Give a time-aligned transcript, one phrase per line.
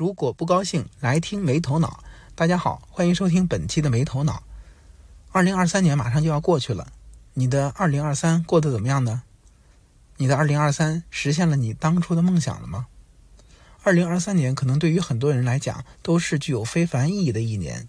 [0.00, 2.02] 如果不高兴，来听没头脑。
[2.34, 4.42] 大家好，欢迎收听本期的没头脑。
[5.30, 6.90] 二零二三年马上就要过去了，
[7.34, 9.24] 你的二零二三过得怎么样呢？
[10.16, 12.86] 你的二零二三实现了你当初的梦想了吗？
[13.82, 17.86] 二零二三年可能对于很多人来讲都是具有非凡意义的一年，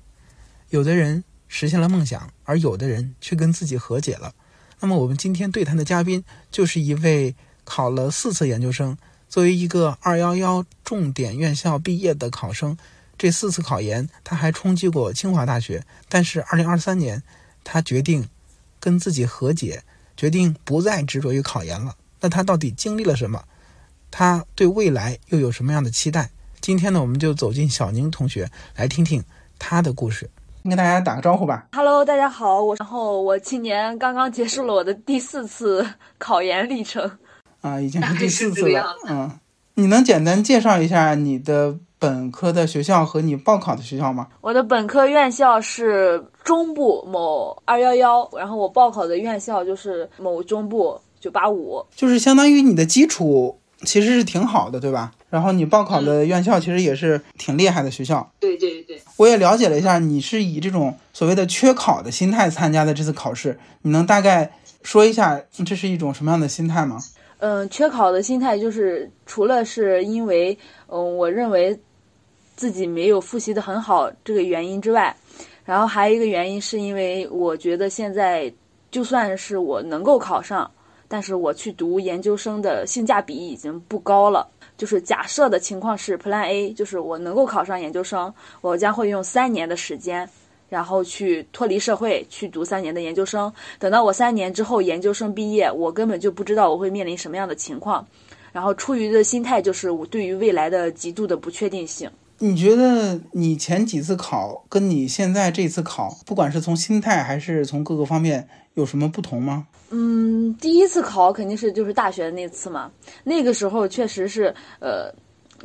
[0.69, 4.35] 有的人实现了梦想，而有的人却跟自己和解了。
[4.81, 7.33] 那么我们今天对谈的嘉宾就是一位
[7.63, 8.97] 考了四次研究生，
[9.31, 12.77] 作为一个二幺幺重点院校毕业的考生，
[13.17, 15.85] 这四次考研他还冲击过清华大学。
[16.09, 17.23] 但是二零二三年，
[17.63, 18.27] 他决定
[18.81, 19.83] 跟自己和解，
[20.17, 21.95] 决定不再执着于考研了。
[22.19, 23.41] 那他到底经历了什么？
[24.11, 26.29] 他对未来又有什么样的期待？
[26.59, 29.23] 今天呢，我们就走进小宁同学，来听听
[29.57, 30.29] 他的故事。
[30.65, 31.67] 跟大家打个招呼吧。
[31.71, 35.87] Hello，大家好，我然后我今年刚刚结束了我的第四次
[36.17, 37.09] 考研历程。
[37.61, 38.85] 啊，已经是第四次了。
[39.07, 39.31] 嗯，
[39.75, 44.27] 你能简单介绍一下你的本科的学校和你报考的学校吗？
[44.41, 51.85] 我的本科院校是中部某二幺幺，然后我报考的院校就是某中部九八五。
[51.95, 55.11] 就是相当于你的基础其实是挺好的，对吧？
[55.29, 58.29] 然后你报考的院校其实也是挺厉害的学校。
[58.39, 64.51] 对对对，我也了解了一下，你是以这种所谓的缺考的心态参加的这次考试，你能大概
[64.83, 66.99] 说一下这是一种什么样的心态吗？
[67.41, 70.55] 嗯，缺考的心态就是除了是因为
[70.87, 71.77] 嗯，我认为
[72.55, 75.15] 自己没有复习的很好这个原因之外，
[75.65, 78.53] 然后还有一个原因是因为我觉得现在
[78.91, 80.69] 就算是我能够考上，
[81.07, 84.47] 但是我去读研究生的性价比已经不高了。
[84.77, 88.31] 就是假设的情况是 Plan A，就是我能够考上研究生，
[88.61, 90.29] 我将会用三年的时间。
[90.71, 93.51] 然后去脱离社会，去读三年的研究生。
[93.77, 98.07] 等到我三年之后研究生毕业，我根本就不知道我会面临什么样的情况。
[98.53, 102.09] 然后出于的心态就是我对于未来的极度的不确定性。
[102.39, 109.67] 你觉得你前几次考跟你现在这次考，不管是从心态还是从各个方面有什么不同吗？
[109.89, 112.89] 嗯，第一次考肯定是就是大学的那次嘛，
[113.25, 115.13] 那个时候确实是呃。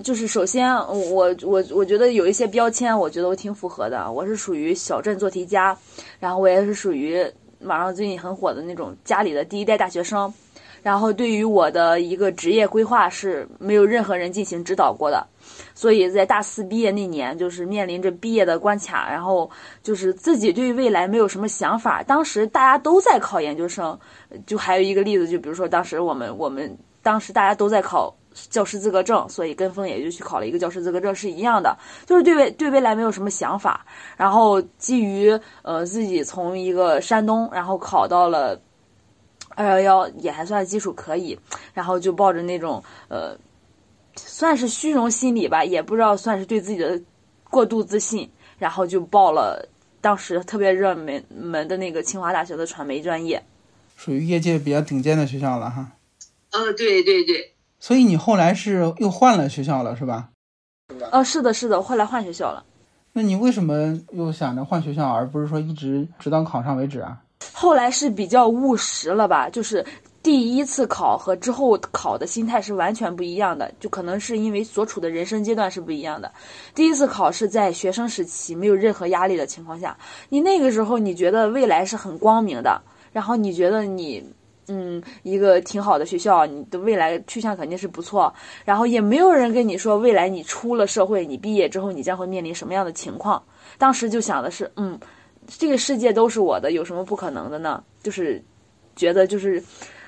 [0.03, 4.13] 就是首先，我我我觉得有一些标签，我觉得我挺符合的。
[4.13, 5.77] 我是属于小镇做题家，
[6.21, 7.25] 然后我也是属于
[7.61, 10.33] 网上最近很火的那种家里的第一代大学生。
[10.83, 15.27] 然后对于我的一个职业规划是没有任何人进行指导过的，
[15.75, 19.51] 所以在大四毕业那年，就是面临着毕业的关卡，然后
[19.83, 22.03] 就是自己对未来没有什么想法。
[22.03, 23.99] 当时大家都在考研究生，
[24.47, 28.15] 就还有一个例子，就比如说当时我们我们当时大家都在考。
[28.51, 33.85] 教师资格证，所以跟风也就去考了一个教师资格证是一样的，就是对未对未来没有什么想法，
[34.17, 35.31] 然后基于
[35.63, 38.61] 呃自己从一个山东，然后考到了
[39.55, 41.39] 二幺幺，也还算基础可以，
[41.73, 43.37] 然后就抱着那种呃
[44.17, 47.01] 算是虚荣心理吧，也不知道算是对自己的
[47.51, 49.67] 过度自信，然后就报了
[50.01, 53.43] 当时特别热门门的那个清华大学的传媒专业，
[53.97, 55.93] 属于业界比较顶尖的学校了哈。
[56.53, 60.31] 呃，对对对，所以你后来是又换了学校了，是吧？
[61.11, 62.65] 呃，是的，是的，我后来换学校了。
[63.13, 67.21] 那你为什么又想着换学校，而不是说一直直到考上为止啊？
[67.53, 69.85] 后来是比较务实了吧，就是
[70.23, 76.31] 第一次考和之后考的心态是完全不一样的，就可能是因为所处的人生阶段是不一样的。
[76.75, 79.97] 第一次考是在学生时期没有任何压力的情况下，
[80.29, 82.81] 你那个时候你觉得未来是很光明的，
[83.13, 84.25] 然后你觉得你。
[84.69, 88.33] 嗯，一个挺好的学校，你的未来去向肯定是不错。
[88.65, 93.43] 然后也没有人跟你说未来你出了社会，你毕业之后你将会面临什么样的情况。
[93.79, 94.99] 当时就想的是，嗯，
[95.47, 97.83] 这个世界都是我的，有什么不可能的呢？
[98.03, 98.43] 就是
[98.97, 99.63] 觉得就是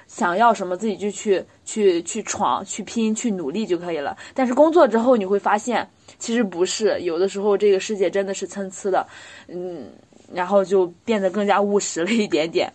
[0.07, 4.17] 想要什么自己就去去去闯、去拼、去努力就可以了。
[4.35, 5.89] 但是工作之后你会发现，
[6.19, 9.07] 其实不是，有的时候这个世界真的是参差的，
[9.47, 9.87] 嗯，
[10.33, 12.73] 然后就变得更加务实了一点点。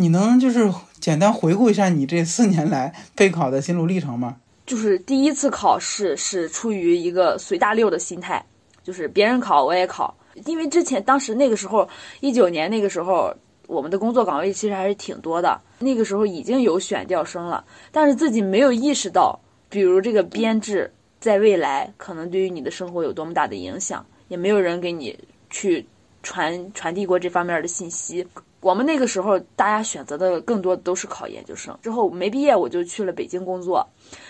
[0.00, 4.36] 你能就是简单回顾一下你这四年来备考的心路历程吗？
[4.64, 8.40] 就是第一次考试是出于一个随大溜的心态，
[8.84, 11.88] 就是别人考我也考，因为之前当时那个时候
[12.20, 13.34] 一九年那个时候，
[13.66, 19.36] 我们的工作岗位其实还是挺多的，那个时候已经有选调生了，但是自己没有意识到，
[19.68, 20.88] 比如这个编制
[21.18, 25.18] 在未来可能对于你的生活有多么大的影响，也没有人给你
[25.50, 25.84] 去
[26.22, 28.24] 传传递过这方面的信息。
[28.60, 31.76] 我们那个时候，大家选择的更多的都是考研究生。
[31.80, 33.86] 之后没毕业，我就去了北京工作，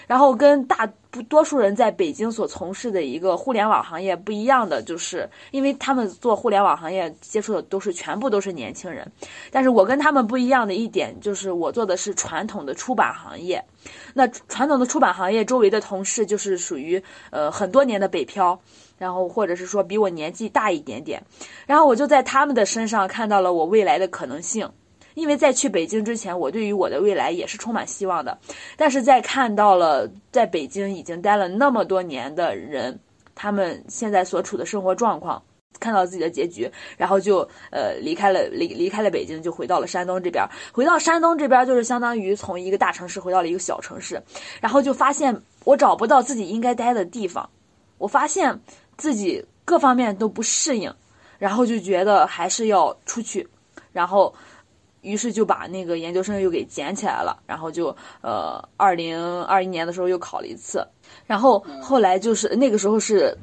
[0.07, 9.11] 然后跟大不多数人在北京所从事的一个互联网行业不一样的，就是因为他们做互联网行业接触的都是全部都是年轻人，
[9.51, 13.63] 但是我跟他们不一样的一点就是我做的是传统的出版行业，
[14.15, 18.59] 那传统的出版行业周围的同事就是属于呃很多年的北漂，
[18.99, 21.23] 然后或者是说比我年纪大一点点，
[21.67, 24.69] 然后我就在他们的身上看到了我未来的可能性。
[25.19, 28.39] 因为在去北京之前，我对于我的未来也是充满希望的，
[28.77, 32.97] 但是在看到了在北京已经待了那么多年的人，
[33.35, 35.43] 他们现在所处的生活状况，
[35.81, 37.41] 看到自己的结局，然后就
[37.73, 40.47] 呃离开了离离开了北京，就回到了山东这边。
[40.73, 44.23] 回到山东这边，就是相当于从一个大城市回到了一个小城市，
[44.61, 47.51] 然后就发现我找不到自己应该待的地方，
[47.99, 48.57] 我发现
[48.97, 50.95] 自己各方面都不适应，
[51.41, 53.49] 然后就觉得还是要出去，
[53.91, 54.33] 然后。
[55.03, 60.87] 于是就把那个研究生又给捡起来了，然后就呃，二零二一年的时候又考了一次，
[61.27, 63.37] 然后后来就是那个时候是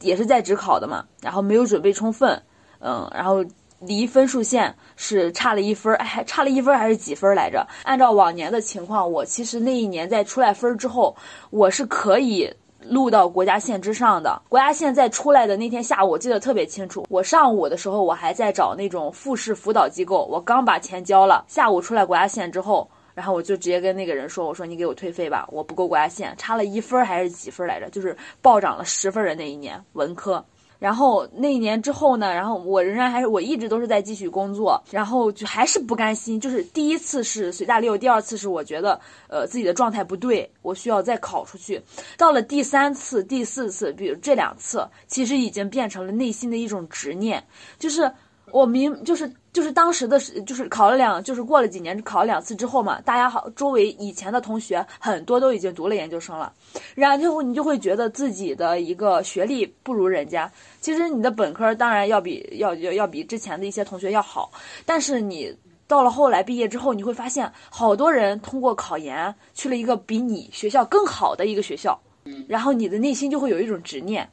[0.00, 2.40] 也是在职考的嘛，然后没有准备充分，
[2.80, 3.44] 嗯，然后
[3.80, 7.66] 离分数线是差了一分，哎，差了一分还是几分来着？
[7.84, 11.16] 按照往年的情况，我其实那一年在出来分之后，
[11.50, 12.52] 我是可以。
[12.80, 17.06] 录到国家线之上的国家线在出来的那天下午，我记得特别清楚。
[17.10, 21.44] 我上午的时候，我还在找那种复试辅导机构，我刚把钱交了。
[21.48, 27.90] 下午出来国家线之后，然后我就直接跟那个人说：“我说你给我退费吧，我不够国家线，差了一分还是几分来着？
[27.90, 30.44] 就是暴涨了十分的那一年文科。”
[30.78, 36.40] 然后那一年之后呢，然后我仍然还是我一直都是在继续工作，然后就还是不甘心。
[36.40, 41.82] 就是第一次是随大溜，第二次是我觉得呃自己的状态不对，我需要再考出去。
[42.16, 47.42] 到了第三次、第四次，比如这两次，其实已经变成了内心的一种执念，
[47.78, 48.10] 就是
[48.52, 49.30] 我明就是。
[49.50, 56.52] 就是当时的，就是考了两，就是过了几年考了两次之后嘛，大家好，周围以前的同学很多都已经读了研究生了，
[56.94, 60.48] 然后你就会觉得自己的一个学历不如人家。
[60.80, 64.48] 其实你的本科当然要比要要要比之前的一些同学要好，
[64.86, 65.52] 但是你
[65.88, 71.98] 到了后来毕业之后，你会发现好多人通过考研去了一个比你学校更好的一个学校，
[72.46, 74.28] 然后你的内心就会有一种执念，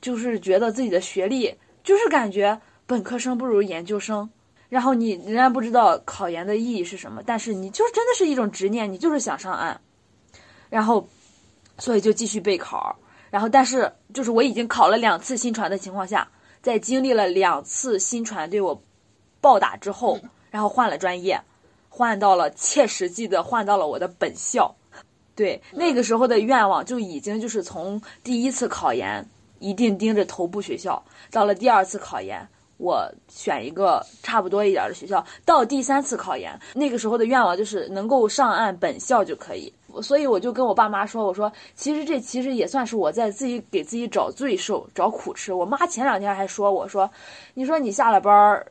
[0.00, 2.56] 就是觉得自己的学历就是感觉
[2.88, 4.28] 本科生不如研究生。
[4.68, 9.80] 然后你仍然不知道考研的意义是什么，但是你就是真的是一种执念，你就是想上岸，
[10.68, 11.08] 然后，
[11.78, 12.94] 所以就继续备考，
[13.30, 16.28] 然后但是就是我已经考了两次新传的情况下，
[16.60, 18.78] 在经历了两次新传对我
[19.40, 20.20] 暴打之后，
[20.50, 21.40] 然后换了专业，
[21.88, 24.70] 换到了切实际的换到了我的本校，
[25.34, 29.26] 对那个时候的愿望就已经就是从第一次考研
[29.60, 32.46] 一定盯着头部学校，到了第二次考研。
[32.78, 39.72] 我选一个差不多一点的学校，到第三次考研，那个时候的愿望就是能够上岸本校就可以。
[40.00, 47.10] 所以我就跟我爸妈说：“我说其实这其实也算是我在自己给自己找罪受、找苦吃。”我妈前两天还说我说
[47.54, 48.64] ：“你说你下了班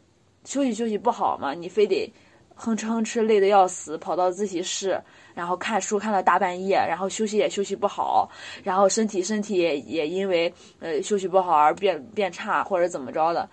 [0.46, 1.54] 休息休息不好吗？
[1.54, 2.10] 你非得
[2.56, 5.02] 哼哧哼哧累得要死，跑到自习室，
[5.34, 8.30] 然后看书看到大半夜，然后休息也休息不好，
[8.64, 13.50] 然后身体身体也也因为呃休息不好而变变差或者怎么着的。”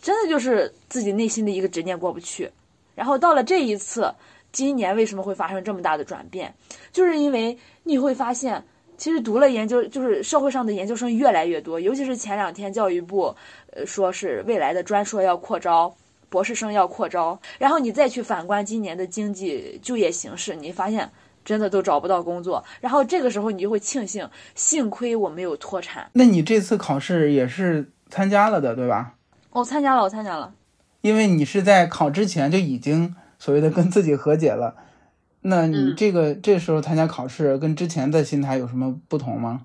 [0.00, 2.50] 真的就是自己内心的一个执念过不去，
[2.94, 4.12] 然后到了这一次，
[4.50, 6.52] 今年为什么会发生这么大的转变？
[6.92, 8.62] 就是因为你会发现，
[8.96, 13.34] 其实读了研究，就是社会上的研究生越来越多，尤其是前两天教育部，
[13.72, 15.94] 呃，说是未来的专硕要扩招，
[16.28, 21.08] 博士生要扩招，然后你再去反观今年的经济就业形势，你发现
[21.44, 26.10] 真的都找不到工作，然后这个时候你就会庆幸，幸亏我没有脱产。
[26.12, 29.14] 那你这次考试也是参加了的，对吧？
[29.52, 30.52] 我参加了，我参加了，
[31.00, 34.76] 因为你是在考之前就已经所谓的跟自己和解了，
[35.40, 39.62] 那你这个这时候参加考试跟之前的心态有什么不同吗？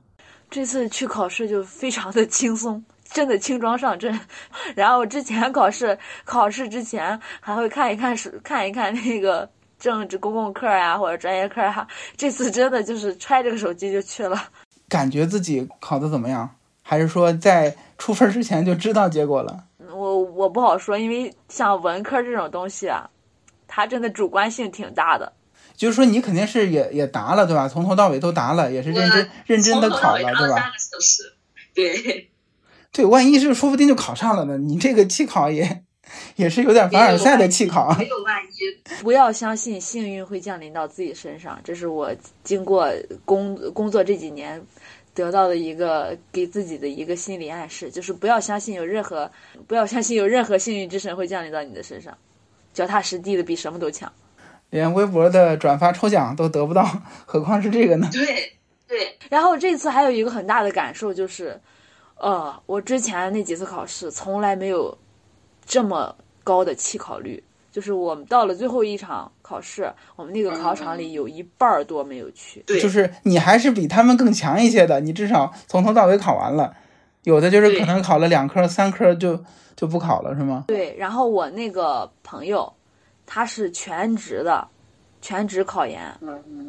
[0.50, 4.20] 这次去考试就非常的轻松，真的轻装上阵。
[4.75, 11.88] 然后之前考试考试之前还会看一看书，看一看那个政治公共课呀或者专业课啊。
[12.18, 14.42] 这次真的就是揣着个手机就去了。
[14.89, 16.50] 感觉自己考的怎么样？
[16.88, 19.63] 还是说在出分之前就知道结果了？
[19.96, 23.10] 我我不好说，因为像文科这种东西啊，
[23.68, 25.32] 它真的主观性挺大的。
[25.75, 27.68] 就是说，你肯定是也也答了，对吧？
[27.68, 30.72] 从头到尾都答了，也是认真认真的考了，对吧？
[31.74, 32.30] 对
[32.92, 34.58] 对，万一是说不定就考上了呢？
[34.58, 35.84] 你这个弃考也
[36.38, 37.94] 也是有点凡尔赛的弃考。
[37.98, 38.56] 没有万一。
[39.04, 42.10] 不要相信幸运会降临到自己身上，这是我
[42.44, 42.90] 经过
[43.25, 44.66] 工工作这几年。
[45.15, 49.31] 得到的一个给自己的一个心理暗示，就是不要相信有任何，
[49.65, 52.15] 不要相信有任何幸运之神会降临到你的身上，
[52.74, 54.12] 脚踏实地的比什么都强。
[54.72, 56.86] 连微博的转发抽奖都得不到，
[57.25, 58.10] 何况是这个呢？
[58.12, 58.53] 对，
[58.88, 61.60] 对，然后这次还有一个很大的感受就是，
[62.17, 64.98] 呃，我之前那几次考试从来没有
[65.65, 67.41] 这么高的弃考率。
[67.75, 72.63] 就是我们到了最后一场考试，我们那个考场里有一半儿多没有去。
[72.65, 76.74] 对，就是你还是比他们更强一些的，你至少从头到尾考完了。
[77.24, 79.38] 有的就是可能考了两科、三科就
[79.75, 80.63] 就不考了，是吗？
[80.70, 82.72] 对，然后我那个朋友，
[83.25, 84.65] 他是全职的，
[85.22, 86.01] 全职考研，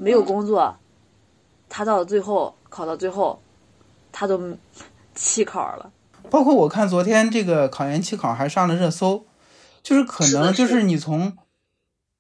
[0.00, 0.76] 没有工作，
[1.68, 3.40] 他到最后考到最后，
[4.10, 4.40] 他都
[5.14, 5.88] 弃考了。
[6.28, 9.25] 包括我看昨天这个考研弃考还上了热搜，
[9.87, 11.37] 就是可能就是是你从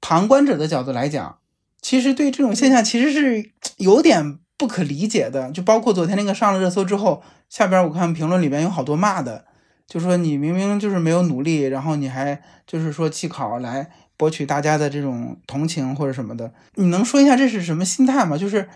[0.00, 1.38] 旁观者的角度来讲，
[1.82, 5.50] 其实对这种现象其实是有点不可理解的。
[5.50, 9.46] 就包括昨天那个上了热搜之后，下边我看评论里边有好多骂的，
[9.88, 16.52] 就说你明明就是没有努力，然后你还就是说弃考来博取大家的这种同情或者什么的。
[16.76, 18.38] 你能说一下这是什么心态吗？
[18.38, 18.68] 就是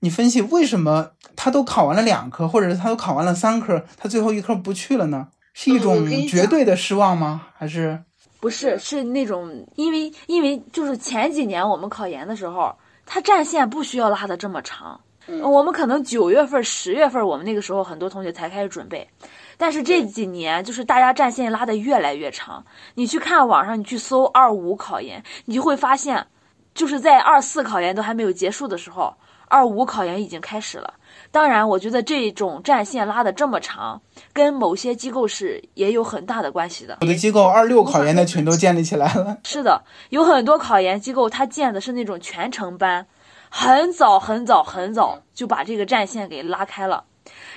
[0.00, 5.28] 你分析为什么他都考完了两科，或者是他都考完了三科，他最后一科不去了呢？
[5.54, 7.46] 是一种绝对的失望吗？
[7.56, 8.02] 还是
[8.44, 15.00] 不是，是那种，因为因为就是前几年我们考研的时候，它战线不需要拉的这么长，
[15.42, 19.08] 我们可能九月份、十月份，我们那个时候很多同学才开始准备，
[19.56, 22.62] 但是这几年就是大家战线拉的越来越长。
[22.96, 26.26] 你去看网上，你去搜二五考研，你就会发现，
[26.74, 29.14] 就是在二四考研都还没有结束的时候，
[29.48, 30.92] 二五考研已经开始了。
[31.34, 34.00] 当然，我觉得这种战线拉的这么长，
[34.32, 36.98] 跟某些机构是也有很大的关系的。
[37.00, 39.36] 有的机构二六考研的群都建立起来了？
[39.42, 43.04] 是的，有很多考研机构，它建的是那种全程班，
[43.48, 47.02] 很早很早很早就把这个战线给拉开了。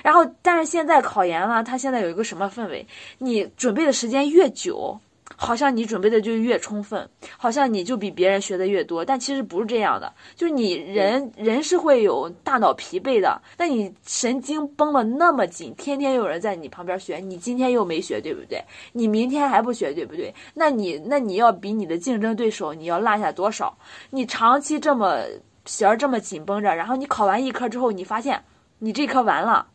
[0.02, 2.84] 然后，但是现在考研呢，它现在有一个什么氛围？
[3.18, 4.98] 你准备的时间越久，
[5.36, 9.04] 好像你准备的就越充分，好像你就比别人学的越多。
[9.04, 18.62] 但其实不是这样的，就是你人人是会有大脑疲惫的，那你神经绷了那么紧，天天有人在你旁边学，你今天又没学，对不对？
[18.92, 20.34] 你明天还不学，对不对？
[20.54, 23.76] 那你那你要比你的竞争对手你要落下多少？
[24.10, 25.22] 你长期这么
[25.66, 28.42] 弦儿这么紧绷着，然后你考完一科之后，你发现
[28.78, 29.66] 你这科完了。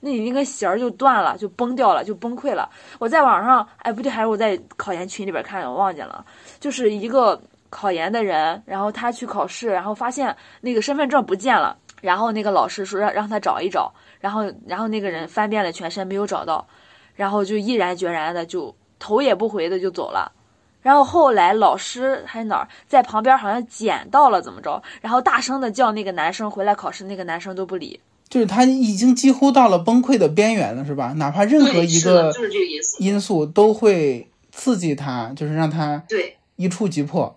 [0.00, 2.68] 那你那根弦儿就断了，就崩掉了，就崩溃了。
[2.98, 6.24] 我在网上，哎，不对，还是我在考研群里边看的，我忘记了。
[6.58, 16.66] 就是一个考研的人，然后他去考试，然后发现那个身份证不见了，然后那个老师说让让他找一找，然后然后那个人翻遍了全身没有找到，
[17.14, 20.32] 然后就毅然决然的就头也不回的就走了。
[20.80, 28.00] 然后后来老师还哪儿在旁边好像捡到了怎么着，然后大声的叫那个男生回来考试，那个男生都不理。
[28.30, 31.12] 就是他已经几乎到了崩溃的边缘了，是吧？
[31.16, 32.96] 哪怕任何，一，个就是这个意思。
[33.02, 37.36] 因素都会刺激他，就是让他对，一触即破。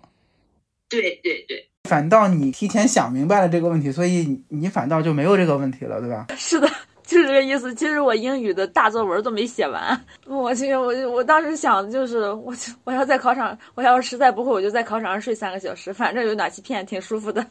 [0.88, 6.26] 对，对，对，反倒你提前想明白了这个问题，所以你反倒就没有这个问题了，对吧？
[6.38, 6.68] 是的，
[7.04, 7.74] 就是这个意思。
[7.74, 17.44] 其实我英语的大作文都没写完，我其实我我当时想的就是，我就我要在考场，我要是实在不会，我就在考场上睡三个小时，反正有暖气片，挺舒服的。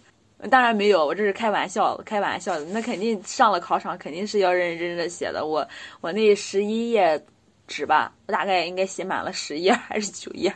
[0.49, 2.65] 当然没有，我这是开玩笑，开玩笑的。
[2.65, 5.45] 那肯定上了考场，肯定是要认认真真的写的。
[5.45, 5.67] 我
[6.01, 7.23] 我那十一页
[7.67, 10.53] 纸吧，我大概应该写满了十页还是九页。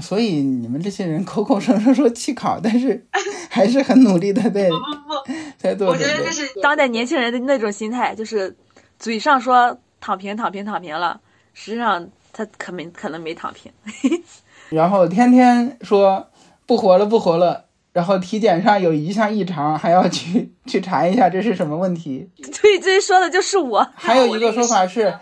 [0.00, 3.04] 所以你们这些人口口声声说弃考，但是
[3.50, 6.30] 还是很努力的在不不不， 在做我觉得这。
[6.30, 8.54] 是当代年轻人的那种心态，就是
[8.98, 11.20] 嘴上说躺平、躺平、躺平了，
[11.54, 13.72] 实际上他可没可能没躺平。
[14.70, 16.30] 然后天天说
[16.66, 22.28] 不活了不活了，然后体检上有一项异常，还要去 去查一下这是什么问题。
[22.52, 23.86] 最最说的就是我。
[23.94, 25.12] 还有一个说法 是，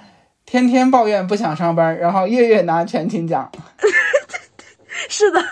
[0.44, 3.50] 天天抱怨不想上班，然后月月拿全勤奖。
[5.08, 5.42] 是的，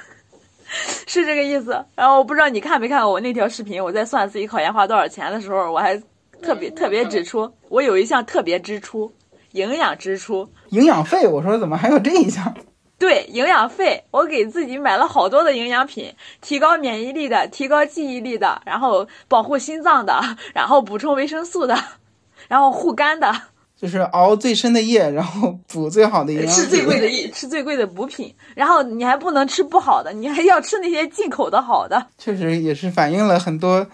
[1.07, 1.85] 是这个意思。
[1.95, 5.97] 然后我不知道你看没看过我那条视频，我在算自己考研花多少钱的时候，我还
[6.43, 9.11] 特别特别指出，我有一项特别支出，
[9.53, 10.47] 营养支出。
[10.71, 12.55] 营养费，我说怎么还有这一项？
[12.99, 20.19] 对，营养费，我给自己买了好多的营养品，提高免疫力的，提高记忆力的，然后保护心脏的，
[20.55, 21.77] 然后补充维生素的，
[22.49, 23.35] 然后护肝的，
[23.77, 26.85] 就是熬最深的夜，然后补最好的营养吃最。
[26.87, 32.09] 贵的吃最贵的补品，然后你还不能吃不好的，你还要吃那些进口的好的。
[32.17, 33.87] 确实也是反映了很多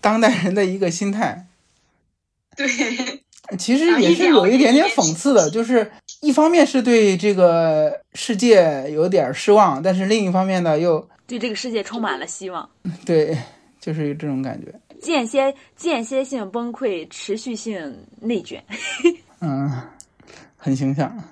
[0.00, 1.46] 当代人的一个心态。
[2.56, 2.68] 对，
[3.58, 12.68] 其实也是有一点点讽刺的，就是一方面是对这个世界有点失望，但是另一方面呢，又对这个世界充满了希望，
[13.04, 13.36] 对，
[13.78, 14.74] 就是这种感觉。
[15.00, 18.64] 间歇间歇性崩溃，持续性内卷。
[19.40, 19.70] 嗯，
[20.56, 21.22] 很形象。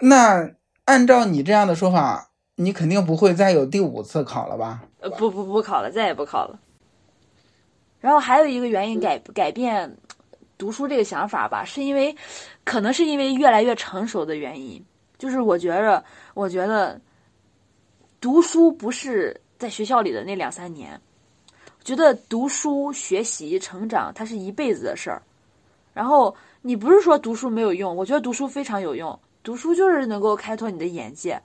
[0.00, 0.50] 那
[0.84, 4.82] 按照你这样的说法，你肯定不会再有第五次考了吧？
[5.00, 6.58] 呃，不不不考了，再也不考了。
[7.98, 9.96] 然后还有一个原因改改变
[10.58, 12.14] 读书这个想法吧，是因为
[12.64, 14.82] 可能是因为越来越成熟的原因。
[15.18, 17.00] 就是我觉着，我觉得
[18.20, 21.00] 读书不是在学校里的那两三年，
[21.82, 25.22] 觉得读书、学习、成长，它是一辈子的事儿。
[25.94, 31.40] 然后你不是说读书没有用，我觉得读书非常有用，读书就是能够开拓你的眼界，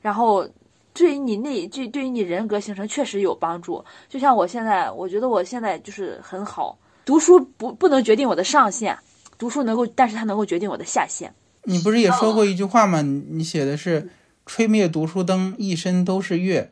[0.00, 0.48] 然后
[0.94, 3.84] 对于你那，对对于你人格形成确实有帮助。
[4.08, 8.98] 就像我现在，我觉得我现在就是很好，读书不不能决定我的上限，
[9.38, 11.32] 读书能够，但是它能够决定我的下限。
[11.64, 13.00] 你不是也说过一句话吗？
[13.00, 14.10] 你你写的是
[14.44, 16.70] “吹灭读书灯，一身都是月”，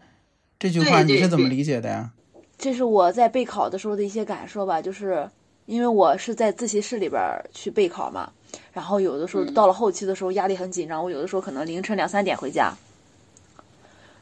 [0.61, 2.11] 这句话你是怎么理解的呀？
[2.59, 5.27] 这是我在备考的时候的一些感受吧，就是
[5.65, 7.19] 因为我是在自习室里边
[7.55, 8.31] 去备考嘛，
[8.75, 12.77] 然后有的时候嗯到了后期的时候压力很紧张，我有的时候可能凌晨两三点回家，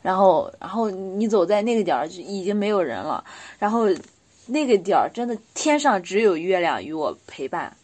[0.00, 3.24] 然后然后你走在那个点儿就已经没有人了，
[3.58, 3.88] 然后
[4.46, 7.74] 那个点儿真的天上只有月亮与我陪伴，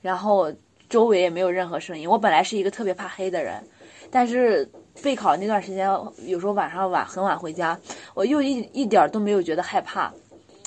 [0.00, 0.52] 然后
[0.88, 2.08] 周围也没有任何声音。
[2.08, 3.62] 我本来是一个特别怕黑的人，
[4.10, 4.68] 但是
[5.02, 5.88] 备考那段时间，
[6.26, 7.78] 有时候晚上晚很晚回家，
[8.14, 10.12] 我又一一点儿都没有觉得害怕，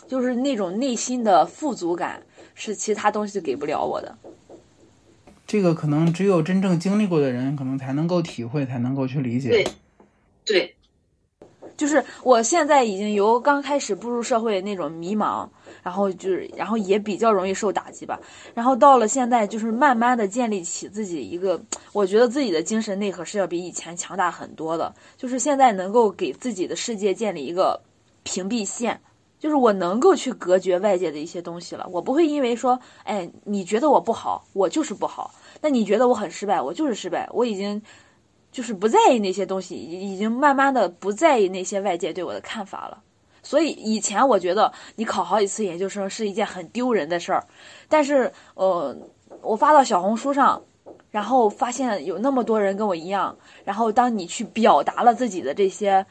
[0.08, 2.22] 就是那种内心的富足感
[2.54, 4.18] 是其他东西给不了我的。
[5.46, 9.50] 这个可能只有真正经历过的人，可能才能够体会，才能够去理解。
[9.50, 9.68] 对
[10.44, 10.75] 对，
[11.77, 15.48] 就是我现在已经由刚开始步入社会那种迷茫，
[15.84, 18.19] 然后就是，然后也比较容易受打击吧，
[18.53, 21.62] 然后到了现在，就是慢慢的建立起自己一个，
[21.93, 27.79] 我觉得自己的精神内核是要比以前强大很多的，就是现在能够给自己的世界建立一个
[28.24, 29.00] 屏蔽线。
[29.39, 35.29] 就是我能够去隔绝外界的一些东西了，我不会因为说，哎，你觉得我不好，我就是不好；
[35.62, 37.29] 那你觉得我很失败，我就是失败。
[37.31, 37.79] 我已经
[38.57, 42.99] 就是不在意那些东西，已经慢慢的不在意那些外界对我的看法了。
[43.43, 47.45] 所以以前我觉得你考好几次研究生是一件很丢人的事儿，
[47.87, 48.97] 但是呃，
[49.43, 50.59] 我发到小红书上，
[51.11, 56.03] 然后发现有那么多人跟我一样，然后当你去表达了自己的这些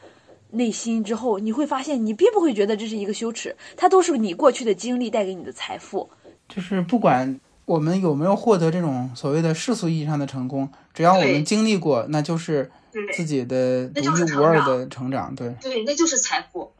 [0.49, 6.09] 内心之后，你会发现你并不会觉得这是一个羞耻，它都是你过去的经历带给你的财富。
[6.47, 7.37] 就是不管
[7.67, 12.71] 我们有没有获得这种所谓的世俗意义上的成功，只要我们经历过，那就是
[13.13, 15.35] 自己的独一无二的成长。
[15.35, 16.71] 对对，那就是财富。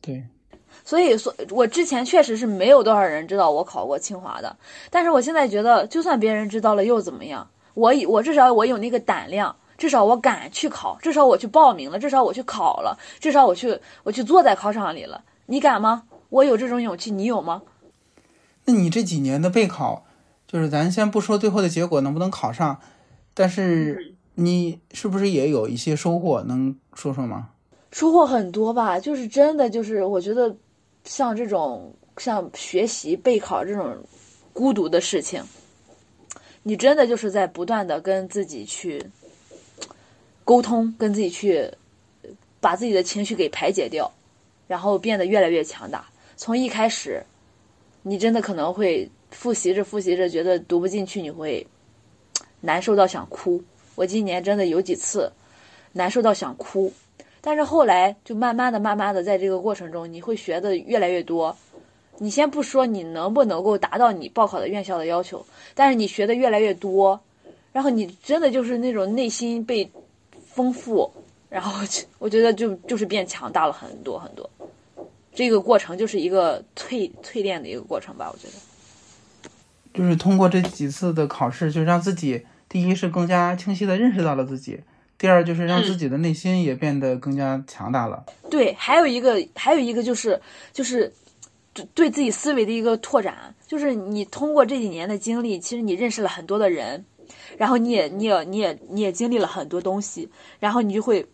[0.00, 0.22] 对，
[0.84, 4.56] 所以，所我之前确实是没有多少人知道我考过清华的，
[4.90, 7.50] 但是我现在觉得，就算别人知道了又怎么样？
[7.74, 15.24] 我以我至少我有那个胆量，至少我敢去考，至少我去报名了，至少我去考了，至少我去我去坐在考场里了。
[15.46, 16.04] 你敢吗？
[16.28, 17.62] 我有这种勇气，你有吗？
[18.66, 20.04] 那你这几年的备考，
[20.52, 22.78] 就是咱先不说最后的结果能不能考上，
[23.32, 26.42] 但是你是不是也有一些收获？
[26.42, 27.48] 能说说吗？
[27.90, 30.54] 收获很多吧，就是真的就是我觉得，
[31.04, 33.96] 像这种像学习备考这种
[34.52, 35.42] 孤独的事情，
[36.62, 39.02] 你真的就是在不断的跟自己去
[40.44, 41.70] 沟通，跟自己去
[42.60, 44.12] 把自己的情绪给排解掉，
[44.68, 46.04] 然后变得越来越强大。
[46.36, 47.24] 从一开始，
[48.02, 51.66] 你真的可能会复习着复习着，觉得读不进去，你会
[52.60, 53.60] 难受到想哭。
[53.96, 55.32] 我今年真的有几次
[55.92, 56.92] 难受到想哭。
[57.40, 61.56] 但是后来就慢慢的、慢慢的，在这个过程中，你会学的越来越多。
[62.18, 67.20] 你先不说你能不能够达到你报考的院校的要求，但是你学的越来越多，
[67.72, 69.90] 然后你真的就是那种内心被
[70.46, 71.10] 丰富，
[71.48, 71.72] 然后
[72.18, 74.48] 我觉得就就是变强大了很多很多。
[75.34, 78.71] 这个过程就是一个淬淬炼的一个过程吧，我觉得。
[79.94, 84.80] 就是通过这几次的考试，就让自己第一是更加清晰的认识到了自己，
[85.18, 88.24] 第二就是让自己的内心也变得更加强大了。
[88.50, 90.40] 对，还有一个，还有一个就是
[90.72, 91.12] 就是
[91.72, 97.04] 对对自己思维的一个拓展，就是你通过这几年的经历，其实你认识了很多的人，
[97.56, 100.28] 然后你也你也你也你也经历了很多东西，
[100.58, 101.26] 然后你就会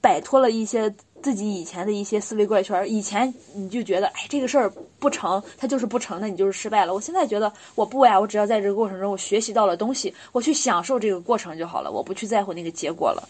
[0.00, 2.86] 摆脱了一些自己以前的一些思维怪圈。
[2.86, 6.92] 以前你就觉得，哎，这个事儿不成，它就是不成，那你就是失败了。
[6.92, 13.26] 我现在觉得我不呀，我只要在这个过程中我学习到了东西，我去享受这个过程就好了，我不去在乎那个结果了。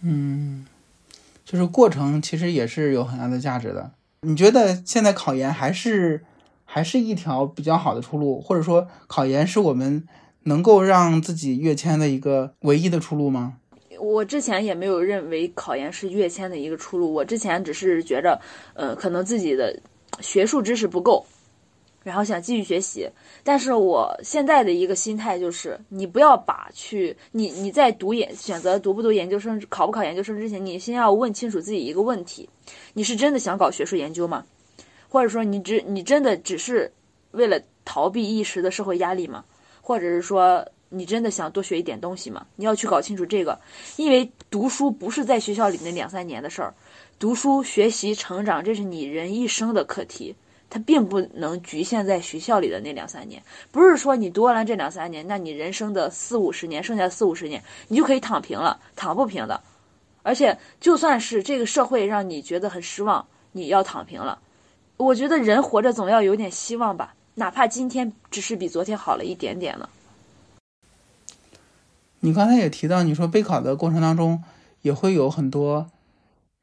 [0.00, 0.64] 嗯，
[1.44, 3.90] 就是过程其实也是有很大的价值的。
[4.22, 6.24] 你觉得现在考研还是
[6.64, 10.02] 还是一条比较好的出路，或者说考研是我们
[10.44, 13.58] 能够让自己跃迁的一个唯一的出路吗？
[14.06, 18.40] 我之前也没有认为考研是跃迁的一个出路，我之前只是觉着，
[18.74, 19.78] 呃，可能自己的
[20.20, 21.24] 学术知识不够，
[22.02, 23.08] 然后想继续学习。
[23.42, 32.48] 但是我现在的一个心态就是，你不要把去你你在读研选择读不读研究生、考不考研究生之前，你先要问清楚自己一个问题：
[32.94, 34.44] 你是真的想搞学术研究吗？
[35.08, 36.90] 或者说你只你真的只是
[37.32, 39.44] 为了逃避一时的社会压力吗？
[39.80, 42.46] 或者是说你真的想多学一点东西吗？
[42.56, 43.58] 你要去搞清楚这个，
[43.96, 46.74] 因为读书不是在学校里那两三年的事儿，
[47.18, 50.34] 读书、学习、成长，这是你人一生的课题。
[50.68, 59.60] 它并不能局限在学校里的那两三年，不是说你读完了这两三年，那你人生的四五十年，剩下的四五十年，你就可以躺平了，躺不平的。
[60.24, 64.40] 而且，就算是这个社会让你觉得很失望，你要躺平了，
[64.96, 69.88] 我觉得人活着总要有点希望吧，哪怕今天只是比昨天好了一点点了。
[72.26, 74.42] 你刚才也提到，你说备考的过程当中
[74.82, 75.86] 也会有很多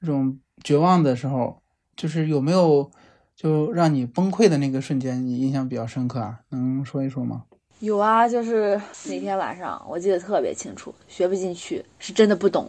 [0.02, 1.58] 这种绝望的时候，
[1.96, 2.92] 就是有没有？
[3.36, 6.40] 就让你崩溃的那个瞬间，你印象比较深刻啊？
[6.50, 7.44] 能说一说吗？
[7.80, 12.68] 有啊，就是那天晚上，我记得特别清楚，学不进去，是真的不懂，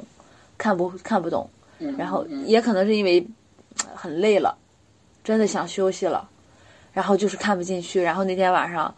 [0.57, 1.49] 看不看不懂，
[1.99, 3.25] 然后也可能是因为
[3.95, 4.57] 很累了，
[5.23, 6.29] 真的想休息了，
[6.93, 8.01] 然后就是看不进去。
[8.01, 8.93] 然后那天晚上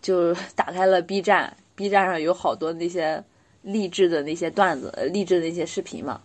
[0.00, 3.22] 就打开了 B 站，B 站上有好多那些
[3.62, 6.20] 励志的那些段子，励志的那些视频嘛，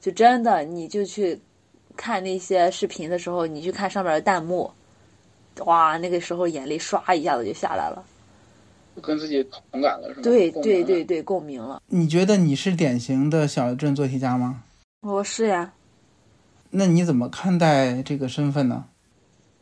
[0.00, 1.40] 就真的你就去。
[1.98, 4.70] 看那些视频的时候，你去看上面的弹幕，
[5.64, 8.04] 哇，那个时候眼泪唰一下子就下来了，
[9.00, 10.20] 跟自己同感了是吗？
[10.22, 11.80] 对对对对，共鸣了。
[11.86, 14.62] 你觉得你是典型的小镇做题家吗？
[15.00, 15.72] 我是呀。
[16.68, 18.84] 那你怎么看待这个身份呢？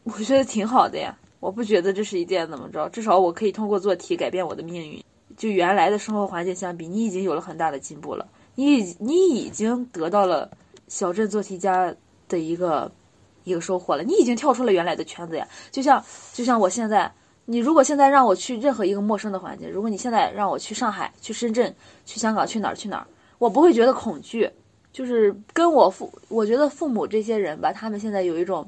[0.02, 5.00] 我觉得挺好的呀，我不觉得这是一件怎么着，至少我可以通过做题改变我的命运。
[5.37, 10.51] 就原来的生活环境相比，你已经有了很大的进步了，你已你已经得到了
[10.88, 11.94] 小镇做题家。
[12.27, 12.90] 的一个
[13.44, 15.47] 一个收获了，你已经跳出了原来的圈子呀。
[15.70, 17.12] 就像就像我现在，
[17.44, 21.73] 你如果现在让我去任何一个陌生的环境，如果你现在让我去上海、去深圳、
[22.07, 23.07] 去香港、去哪儿去哪儿，
[23.38, 24.51] 我不会觉得恐惧。
[24.90, 28.66] 就是跟我父，我觉得父母这些人吧，他们现在有一种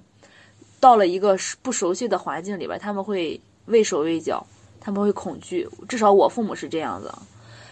[0.79, 4.47] 到了一个不熟悉的环境里边，他们会畏手畏脚，
[4.87, 5.69] 他们会恐惧。
[5.89, 7.13] 至少我父母是这样子。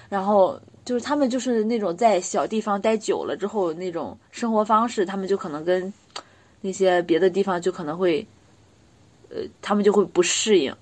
[0.09, 0.61] 然后。
[0.85, 5.90] 就是他们就是那种在小地方待久了之后那种生活方式，他们就可能跟
[6.61, 8.27] 那些别的地方就可能会，
[9.31, 10.77] 呃，他们就会不适应。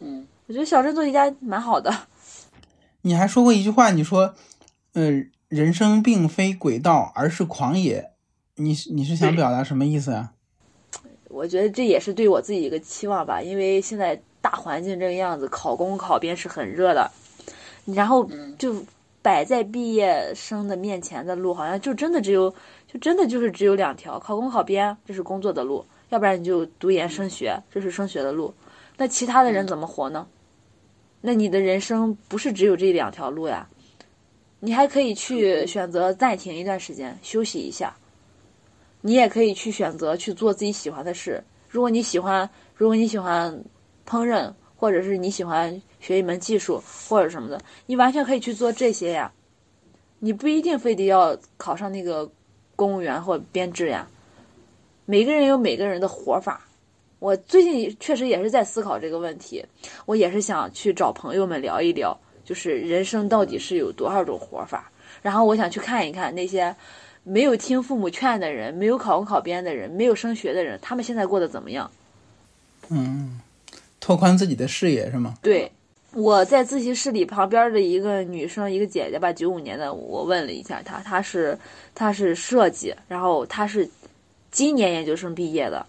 [0.00, 1.96] 嗯，我觉得小镇做题家蛮好的。
[3.02, 4.34] 你还说过一句话，你说，
[4.94, 8.10] 呃，人生并非轨道，而是狂野。
[8.56, 10.32] 你你是想表达什么意思啊？
[11.28, 17.10] 我觉得这也是对我自己一个期望吧，因为现在大环境这个样子，考公考编是很热的，
[17.86, 18.28] 然后
[18.58, 18.84] 就。
[19.24, 22.54] 摆在毕业生的面前的路，好像就真的只有，
[22.86, 28.52] 就真的就是只有两条：考公考编，这是工作的路；要不然你就读研升学，这是升学的路。
[28.98, 30.26] 那其他的人怎么活呢？
[31.22, 33.66] 那你的人生不是只有这两条路呀？
[34.60, 37.96] 你还可以去选择暂停一段时间休息一下，
[39.00, 41.42] 你也可以去选择去做自己喜欢的事。
[41.66, 43.58] 如果你喜欢，如果你喜欢
[44.08, 44.52] 烹饪。
[44.76, 49.32] 或者是你喜欢学一门技术或者什么的，你完全可以去做这些呀。
[50.18, 52.30] 你不一定非得要考上那个
[52.76, 54.06] 公务员或编制呀。
[55.06, 56.66] 每个人有每个人的活法。
[57.18, 59.64] 我最近确实也是在思考这个问题，
[60.04, 62.14] 我也是想去找朋友们聊一聊，
[62.44, 64.90] 就是人生到底是有多少种活法。
[65.22, 66.74] 然后我想去看一看那些
[67.22, 71.90] 没有听父母劝的人，没有考公考编的人，没有升学的人，他们现在过得怎么样？
[72.90, 73.40] 嗯。
[74.04, 75.32] 拓宽自己的视野是吗？
[75.40, 75.72] 对，
[76.12, 81.58] 我在自习室里旁边的一个女生，一个姐姐吧，九五年的，我问了一下她，她是
[81.94, 83.88] 她是设计，然后她是
[84.50, 85.86] 今年研究生毕业的，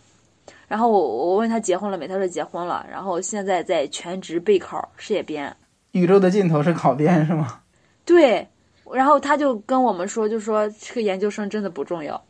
[0.69, 5.54] 然后我我问她结婚了没，她说结婚了，然后现在在全职备考事业编。
[5.91, 7.63] 宇宙的尽头是考编是吗？
[8.06, 8.47] 对，
[8.93, 12.23] 然后她就跟我们说，就说这个研究生真的不重要。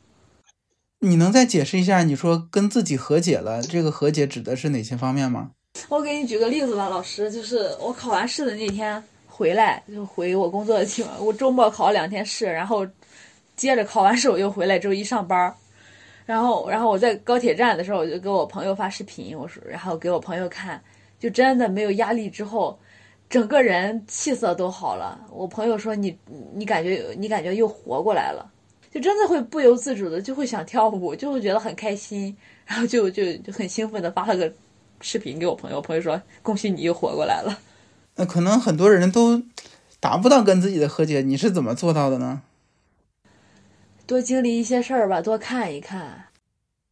[1.01, 5.51] 你能再解释一下，你说跟自己和解了，这个和解指的是哪些方面吗？
[5.89, 11.13] 我给你举个例子吧，老师，就是我考完试的那天回来，就回我工作的地方。
[11.23, 12.87] 我周末考了两天试，然后
[13.55, 15.53] 接着考完试我又回来，周一上班。
[16.25, 20.81] 然后，然后我在高铁站的时候，我就给我朋友发视频，我说，然后给我朋友看，
[21.19, 22.79] 就真的没有压力，之后
[23.29, 25.19] 整个人气色都好了。
[25.31, 26.17] 我朋友说，你
[26.53, 28.49] 你感觉你感觉又活过来了，
[28.91, 32.35] 就真的会不由自主的就会想跳舞，就会觉得很开心，
[32.65, 34.51] 然后就就就很兴奋的发了个。
[35.01, 37.59] 视频给我朋友，朋友说：“恭喜你又活过来了。”
[38.17, 39.43] 那可能很多人都
[39.99, 42.43] 达不到跟自己的和解，你是怎么做到的呢？
[44.07, 46.25] 多经历一些事儿吧，多看一看。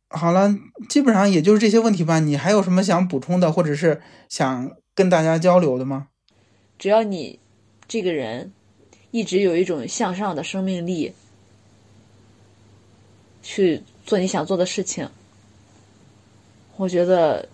[0.10, 0.56] 好了，
[0.90, 2.20] 基本上也就是这些问题吧。
[2.20, 6.08] 你还有什么想补充的，或者是想跟大家交流的吗？
[6.78, 7.40] 只要你
[7.88, 8.52] 这个人
[9.12, 11.14] 一直有一种向上的生命力，
[13.42, 15.10] 去做你想做的事情。
[16.76, 17.48] 我觉得，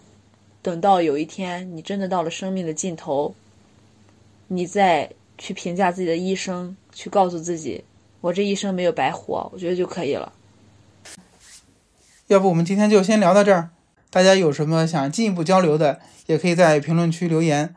[0.62, 3.34] 等到有一天你真的到了生命的尽头，
[4.48, 7.84] 你再去评价自己的一生，去告诉自己，
[8.22, 10.34] 我这一生没有白活，我觉得就可以了。
[12.28, 13.70] 要不我们今天就先聊到这儿，
[14.10, 17.76] 大家有什么想进一步交流的，也可以在评论区留言。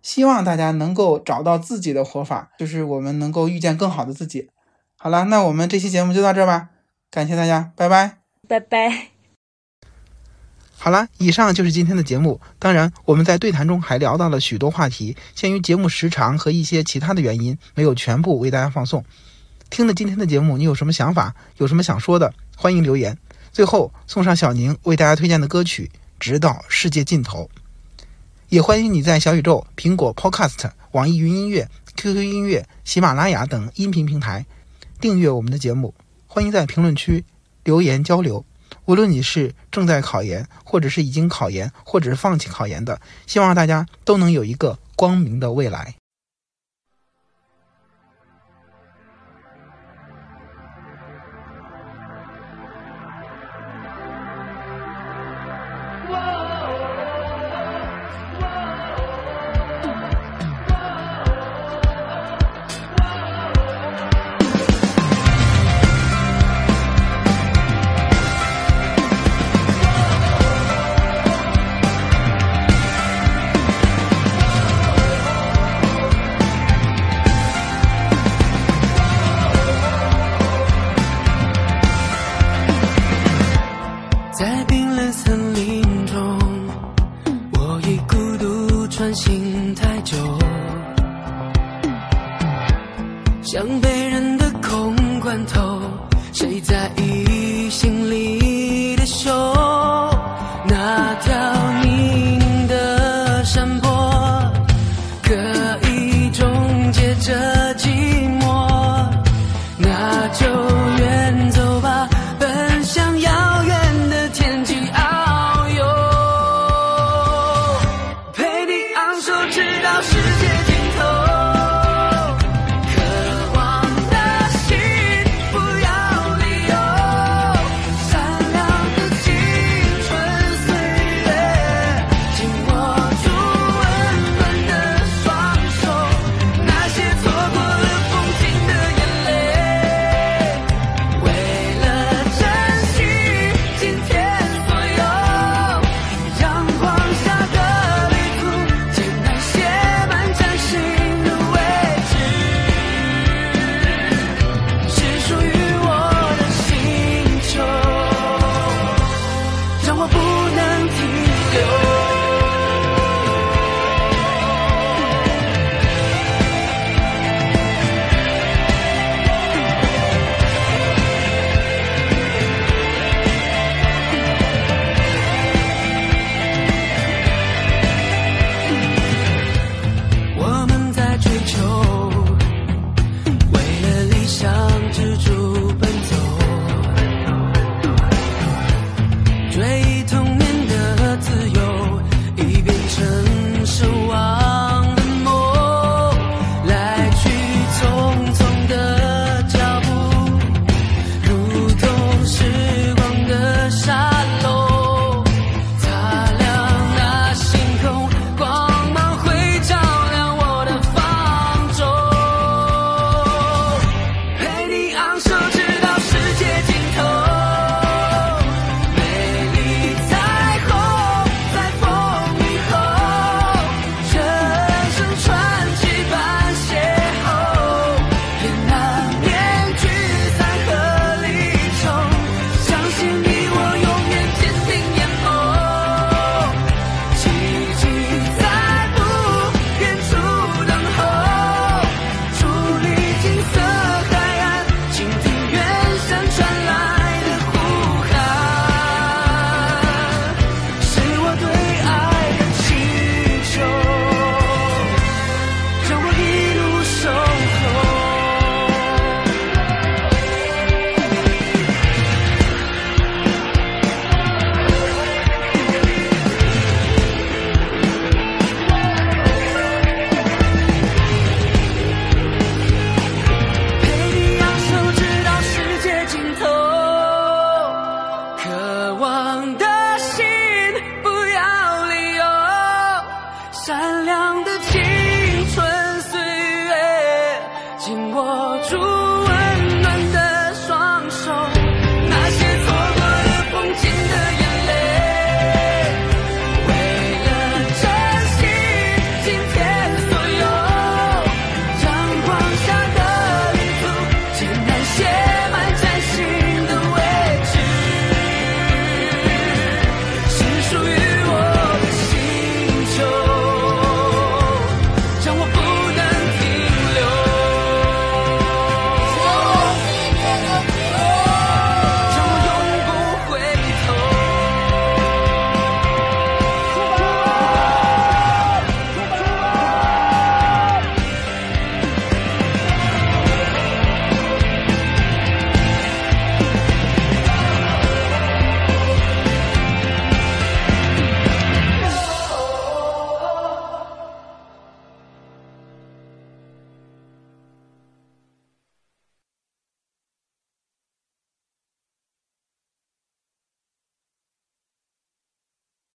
[0.00, 4.48] 希望大家能够找到自己的活法，就是我们能够遇见更好的自己。
[4.96, 6.70] 好了，那我们这期节目就到这儿吧，
[7.10, 8.18] 感谢大家，拜拜，
[8.48, 9.17] 拜拜。
[10.88, 12.40] 好了，以上就是今天的节目。
[12.58, 19.04] 当然，我们在对谈中还聊到了许多话题，限于节目时长和一些其他的原因，没有全部为大家放送。
[19.68, 21.34] 听了今天的节目，你有什么想法？
[21.58, 22.32] 有什么想说的？
[22.56, 23.18] 欢迎留言。
[23.52, 27.50] 最后送上小宁为大家推荐的歌曲《直到世界尽头》。
[28.48, 34.46] 也欢迎你在小宇宙、苹果 Podcast、网易云音乐、QQ 音乐、喜马拉雅等音频平台
[35.02, 35.92] 订阅我们的节目。
[36.26, 37.26] 欢迎在评论区
[37.62, 38.42] 留言交流。
[38.88, 45.94] 无论你是正在考研，或者是已经考研，或者是放弃考研的，希望大家都能有一个光明的未来。